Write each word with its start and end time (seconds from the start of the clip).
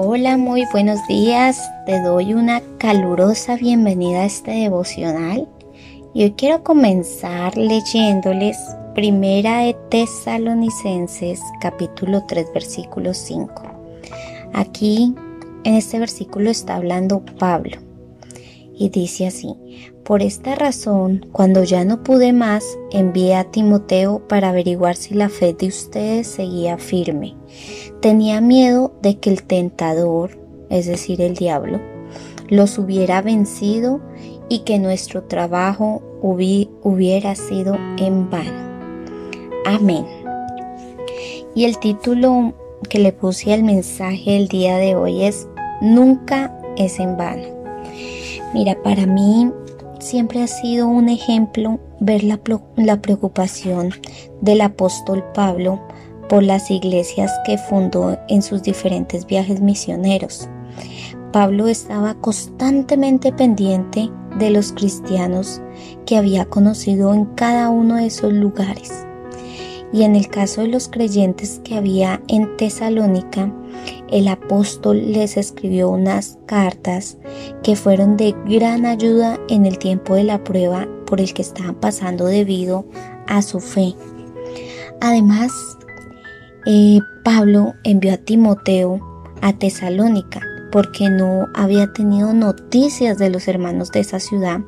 Hola, 0.00 0.36
muy 0.36 0.64
buenos 0.70 1.04
días. 1.08 1.72
Te 1.84 2.00
doy 2.00 2.32
una 2.32 2.62
calurosa 2.78 3.56
bienvenida 3.56 4.20
a 4.20 4.26
este 4.26 4.52
devocional. 4.52 5.48
Y 6.14 6.22
hoy 6.22 6.34
quiero 6.38 6.62
comenzar 6.62 7.58
leyéndoles 7.58 8.56
Primera 8.94 9.62
de 9.62 9.74
Tesalonicenses 9.90 11.42
capítulo 11.60 12.22
3 12.28 12.46
versículo 12.54 13.12
5. 13.12 13.52
Aquí 14.54 15.16
en 15.64 15.74
este 15.74 15.98
versículo 15.98 16.50
está 16.50 16.76
hablando 16.76 17.24
Pablo 17.36 17.87
y 18.78 18.90
dice 18.90 19.26
así, 19.26 19.56
por 20.04 20.22
esta 20.22 20.54
razón, 20.54 21.26
cuando 21.32 21.64
ya 21.64 21.84
no 21.84 22.02
pude 22.02 22.32
más, 22.32 22.64
envié 22.92 23.34
a 23.34 23.44
Timoteo 23.44 24.26
para 24.28 24.50
averiguar 24.50 24.96
si 24.96 25.14
la 25.14 25.28
fe 25.28 25.52
de 25.52 25.66
ustedes 25.66 26.28
seguía 26.28 26.78
firme. 26.78 27.34
Tenía 28.00 28.40
miedo 28.40 28.94
de 29.02 29.18
que 29.18 29.30
el 29.30 29.42
tentador, 29.42 30.38
es 30.70 30.86
decir, 30.86 31.20
el 31.20 31.34
diablo, 31.34 31.80
los 32.48 32.78
hubiera 32.78 33.20
vencido 33.20 34.00
y 34.48 34.60
que 34.60 34.78
nuestro 34.78 35.24
trabajo 35.24 36.00
hubiera 36.22 37.34
sido 37.34 37.76
en 37.98 38.30
vano. 38.30 38.68
Amén. 39.66 40.06
Y 41.54 41.64
el 41.64 41.78
título 41.78 42.54
que 42.88 43.00
le 43.00 43.12
puse 43.12 43.52
al 43.52 43.64
mensaje 43.64 44.36
el 44.36 44.48
día 44.48 44.78
de 44.78 44.94
hoy 44.94 45.24
es 45.24 45.48
Nunca 45.80 46.56
es 46.76 46.98
en 46.98 47.16
vano. 47.16 47.57
Mira, 48.54 48.82
para 48.82 49.06
mí 49.06 49.52
siempre 50.00 50.42
ha 50.42 50.46
sido 50.46 50.86
un 50.86 51.08
ejemplo 51.08 51.78
ver 52.00 52.24
la, 52.24 52.38
preocupación 53.02 53.90
del 54.40 54.60
apóstol 54.60 55.24
Pablo 55.34 55.80
por 56.28 56.42
las 56.42 56.70
iglesias 56.70 57.32
que 57.44 57.58
fundó 57.58 58.18
en 58.28 58.42
sus 58.42 58.62
diferentes 58.62 59.26
viajes 59.26 59.60
misioneros. 59.60 60.48
Pablo 61.32 61.68
estaba 61.68 62.14
constantemente 62.14 63.32
pendiente 63.32 64.10
de 64.38 64.50
los 64.50 64.72
cristianos 64.72 65.60
que 66.06 66.16
había 66.16 66.46
conocido 66.46 67.12
en 67.12 67.26
cada 67.26 67.68
uno 67.68 67.96
de 67.96 68.06
esos 68.06 68.32
lugares. 68.32 69.04
Y 69.92 70.02
en 70.02 70.16
el 70.16 70.28
caso 70.28 70.62
de 70.62 70.68
los 70.68 70.88
creyentes 70.88 71.60
que 71.64 71.76
había 71.76 72.20
en 72.28 72.56
Tesalónica, 72.56 73.52
el 74.10 74.28
apóstol 74.28 75.12
les 75.12 75.36
escribió 75.36 75.90
unas 75.90 76.38
cartas 76.46 77.18
que 77.62 77.76
fueron 77.76 78.16
de 78.16 78.34
gran 78.46 78.86
ayuda 78.86 79.38
en 79.48 79.66
el 79.66 79.78
tiempo 79.78 80.14
de 80.14 80.24
la 80.24 80.42
prueba 80.44 80.88
por 81.06 81.20
el 81.20 81.32
que 81.34 81.42
estaban 81.42 81.74
pasando 81.74 82.26
debido 82.26 82.86
a 83.26 83.42
su 83.42 83.60
fe. 83.60 83.94
Además, 85.00 85.52
eh, 86.66 87.00
Pablo 87.24 87.74
envió 87.84 88.14
a 88.14 88.18
Timoteo 88.18 89.00
a 89.40 89.52
Tesalónica 89.52 90.40
porque 90.72 91.08
no 91.08 91.46
había 91.54 91.92
tenido 91.92 92.32
noticias 92.34 93.18
de 93.18 93.30
los 93.30 93.48
hermanos 93.48 93.90
de 93.90 94.00
esa 94.00 94.20
ciudad 94.20 94.60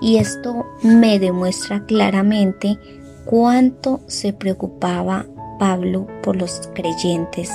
y 0.00 0.16
esto 0.16 0.66
me 0.82 1.18
demuestra 1.18 1.84
claramente 1.86 2.78
cuánto 3.24 4.00
se 4.06 4.32
preocupaba 4.32 5.26
Pablo 5.58 6.06
por 6.22 6.36
los 6.36 6.68
creyentes 6.74 7.50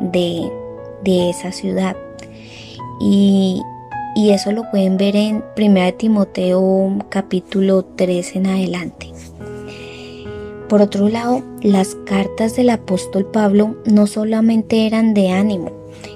de, 0.00 0.50
esa 1.04 1.52
ciudad. 1.52 1.96
Y, 3.00 3.60
y, 4.14 4.30
eso 4.30 4.52
lo 4.52 4.70
pueden 4.70 4.96
ver 4.96 5.16
en 5.16 5.44
1 5.56 5.94
Timoteo 5.94 6.98
capítulo 7.08 7.84
3 7.84 8.36
en 8.36 8.46
adelante. 8.46 9.12
Por 10.68 10.80
otro 10.80 11.08
lado, 11.08 11.42
las 11.60 11.94
cartas 12.06 12.56
del 12.56 12.70
apóstol 12.70 13.26
Pablo 13.26 13.76
no 13.84 14.06
solamente 14.06 14.86
eran 14.86 15.12
de 15.12 15.30
ánimo, 15.30 15.70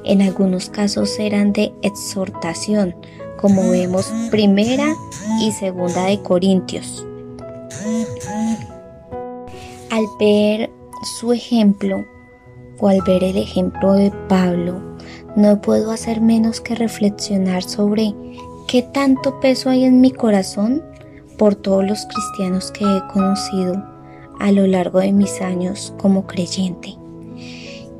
en 0.04 0.22
algunos 0.22 0.70
casos 0.70 1.18
eran 1.18 1.52
de 1.52 1.72
exhortación, 1.82 2.94
como 3.38 3.70
vemos 3.70 4.10
primera 4.30 4.94
y 5.42 5.52
segunda 5.52 6.06
de 6.06 6.22
Corintios. 6.22 7.04
Al 9.90 10.04
ver 10.18 10.70
su 11.18 11.32
ejemplo 11.32 12.04
o 12.80 12.88
al 12.88 13.00
ver 13.02 13.24
el 13.24 13.36
ejemplo 13.36 13.94
de 13.94 14.12
Pablo, 14.28 14.80
no 15.36 15.60
puedo 15.60 15.90
hacer 15.90 16.20
menos 16.20 16.60
que 16.60 16.74
reflexionar 16.74 17.62
sobre 17.62 18.14
qué 18.66 18.82
tanto 18.82 19.38
peso 19.40 19.70
hay 19.70 19.84
en 19.84 20.00
mi 20.00 20.10
corazón 20.10 20.82
por 21.38 21.54
todos 21.54 21.84
los 21.84 22.06
cristianos 22.06 22.70
que 22.72 22.84
he 22.84 23.12
conocido 23.12 23.82
a 24.38 24.52
lo 24.52 24.66
largo 24.66 25.00
de 25.00 25.12
mis 25.12 25.40
años 25.40 25.94
como 25.98 26.26
creyente. 26.26 26.94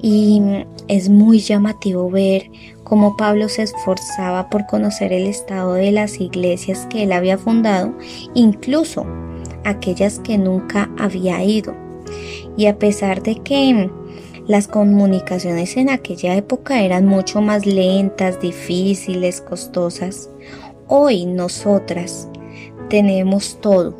Y 0.02 0.40
es 0.88 1.08
muy 1.08 1.40
llamativo 1.40 2.10
ver 2.10 2.50
cómo 2.84 3.16
Pablo 3.16 3.48
se 3.48 3.62
esforzaba 3.62 4.48
por 4.50 4.66
conocer 4.66 5.12
el 5.12 5.26
estado 5.26 5.74
de 5.74 5.90
las 5.90 6.20
iglesias 6.20 6.86
que 6.90 7.02
él 7.02 7.12
había 7.12 7.38
fundado, 7.38 7.92
incluso 8.34 9.06
aquellas 9.64 10.20
que 10.20 10.38
nunca 10.38 10.90
había 10.98 11.42
ido. 11.42 11.74
Y 12.56 12.66
a 12.66 12.78
pesar 12.78 13.22
de 13.22 13.36
que 13.36 13.90
las 14.48 14.68
comunicaciones 14.68 15.76
en 15.76 15.90
aquella 15.90 16.36
época 16.36 16.82
eran 16.82 17.06
mucho 17.06 17.40
más 17.40 17.66
lentas, 17.66 18.40
difíciles, 18.40 19.40
costosas, 19.40 20.30
hoy 20.86 21.26
nosotras 21.26 22.28
tenemos 22.88 23.60
todo. 23.60 23.96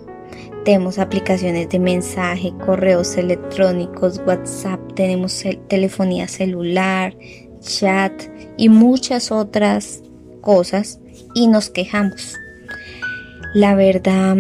Tenemos 0.65 0.99
aplicaciones 0.99 1.69
de 1.69 1.79
mensaje, 1.79 2.53
correos 2.65 3.17
electrónicos, 3.17 4.21
WhatsApp, 4.27 4.81
tenemos 4.95 5.45
telefonía 5.69 6.27
celular, 6.27 7.17
chat 7.61 8.13
y 8.57 8.69
muchas 8.69 9.31
otras 9.31 10.03
cosas 10.41 11.01
y 11.35 11.47
nos 11.49 11.71
quejamos. 11.71 12.37
La 13.55 13.75
verdad 13.75 14.37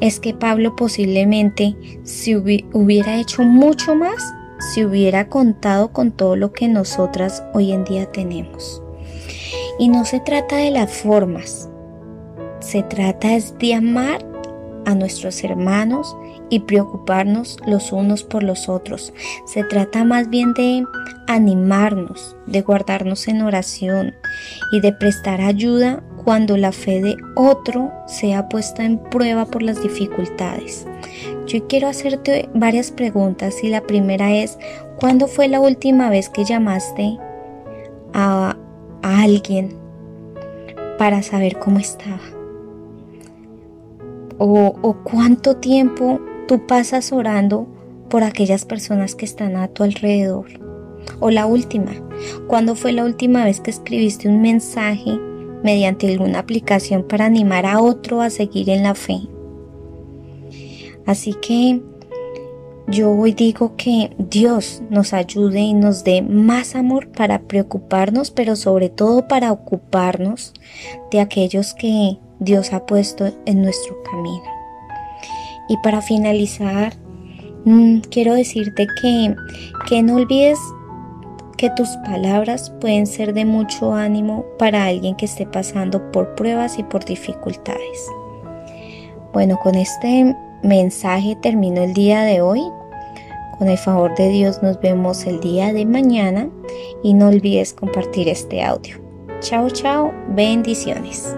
es 0.00 0.18
que 0.18 0.34
Pablo 0.34 0.74
posiblemente 0.74 1.76
si 2.02 2.34
hubiera 2.34 3.20
hecho 3.20 3.42
mucho 3.42 3.94
más 3.94 4.34
si 4.62 4.84
hubiera 4.84 5.28
contado 5.28 5.92
con 5.92 6.12
todo 6.12 6.36
lo 6.36 6.52
que 6.52 6.68
nosotras 6.68 7.42
hoy 7.52 7.72
en 7.72 7.84
día 7.84 8.10
tenemos. 8.10 8.82
Y 9.78 9.88
no 9.88 10.04
se 10.04 10.20
trata 10.20 10.56
de 10.56 10.70
las 10.70 10.92
formas, 10.92 11.68
se 12.60 12.82
trata 12.84 13.34
es 13.34 13.58
de 13.58 13.74
amar 13.74 14.24
a 14.86 14.94
nuestros 14.94 15.42
hermanos 15.44 16.16
y 16.48 16.60
preocuparnos 16.60 17.58
los 17.66 17.92
unos 17.92 18.22
por 18.24 18.42
los 18.42 18.68
otros. 18.68 19.12
Se 19.46 19.64
trata 19.64 20.04
más 20.04 20.28
bien 20.28 20.54
de 20.54 20.84
animarnos, 21.26 22.36
de 22.46 22.60
guardarnos 22.62 23.26
en 23.28 23.42
oración 23.42 24.14
y 24.70 24.80
de 24.80 24.92
prestar 24.92 25.40
ayuda 25.40 26.02
cuando 26.24 26.56
la 26.56 26.72
fe 26.72 27.00
de 27.00 27.16
otro 27.34 27.90
sea 28.06 28.48
puesta 28.48 28.84
en 28.84 28.98
prueba 28.98 29.46
por 29.46 29.62
las 29.62 29.82
dificultades. 29.82 30.86
Yo 31.52 31.66
quiero 31.66 31.88
hacerte 31.88 32.48
varias 32.54 32.90
preguntas 32.90 33.62
y 33.62 33.68
la 33.68 33.82
primera 33.82 34.32
es, 34.32 34.58
¿cuándo 34.98 35.26
fue 35.26 35.48
la 35.48 35.60
última 35.60 36.08
vez 36.08 36.30
que 36.30 36.46
llamaste 36.46 37.18
a, 38.14 38.56
alguien 39.02 39.76
para 40.96 41.22
saber 41.22 41.58
cómo 41.58 41.78
estaba? 41.78 42.22
O, 44.38 44.96
cuánto 45.04 45.56
tiempo 45.56 46.20
tú 46.48 46.66
pasas 46.66 47.12
orando 47.12 47.66
por 48.08 48.24
aquellas 48.24 48.64
personas 48.64 49.14
que 49.14 49.26
están 49.26 49.56
a 49.56 49.68
tu 49.68 49.82
alrededor. 49.82 50.46
O 51.20 51.30
la 51.30 51.44
última, 51.44 51.92
¿cuándo 52.46 52.76
fue 52.76 52.92
la 52.92 53.04
última 53.04 53.44
vez 53.44 53.60
que 53.60 53.70
escribiste 53.70 54.26
un 54.26 54.40
mensaje 54.40 55.18
mediante 55.62 56.10
alguna 56.10 56.38
aplicación 56.38 57.02
para 57.06 57.26
animar 57.26 57.66
a 57.66 57.78
otro 57.78 58.22
a 58.22 58.30
seguir 58.30 58.70
en 58.70 58.84
la 58.84 58.94
fe? 58.94 59.20
Así 61.06 61.34
que 61.34 61.80
yo 62.88 63.10
hoy 63.10 63.32
digo 63.32 63.74
que 63.76 64.14
Dios 64.18 64.82
nos 64.90 65.12
ayude 65.12 65.60
y 65.60 65.72
nos 65.72 66.04
dé 66.04 66.20
más 66.20 66.74
amor 66.74 67.08
para 67.08 67.42
preocuparnos, 67.42 68.30
pero 68.30 68.56
sobre 68.56 68.88
todo 68.88 69.28
para 69.28 69.52
ocuparnos 69.52 70.52
de 71.10 71.20
aquellos 71.20 71.74
que 71.74 72.18
Dios 72.40 72.72
ha 72.72 72.84
puesto 72.84 73.32
en 73.46 73.62
nuestro 73.62 74.02
camino. 74.02 74.44
Y 75.68 75.76
para 75.78 76.02
finalizar, 76.02 76.92
mm, 77.64 78.00
quiero 78.10 78.34
decirte 78.34 78.86
que, 79.00 79.34
que 79.88 80.02
no 80.02 80.16
olvides 80.16 80.58
que 81.56 81.70
tus 81.70 81.88
palabras 82.04 82.70
pueden 82.80 83.06
ser 83.06 83.32
de 83.32 83.44
mucho 83.44 83.94
ánimo 83.94 84.44
para 84.58 84.84
alguien 84.84 85.14
que 85.14 85.26
esté 85.26 85.46
pasando 85.46 86.10
por 86.10 86.34
pruebas 86.34 86.78
y 86.78 86.82
por 86.82 87.04
dificultades. 87.04 88.06
Bueno, 89.32 89.58
con 89.62 89.76
este 89.76 90.34
mensaje 90.62 91.36
termino 91.40 91.82
el 91.82 91.94
día 91.94 92.22
de 92.22 92.40
hoy. 92.40 92.62
Con 93.58 93.68
el 93.68 93.78
favor 93.78 94.14
de 94.16 94.28
Dios 94.28 94.62
nos 94.62 94.80
vemos 94.80 95.24
el 95.26 95.40
día 95.40 95.72
de 95.72 95.84
mañana 95.84 96.48
y 97.02 97.14
no 97.14 97.28
olvides 97.28 97.72
compartir 97.72 98.28
este 98.28 98.62
audio. 98.62 98.96
Chao, 99.40 99.70
chao, 99.70 100.12
bendiciones. 100.28 101.36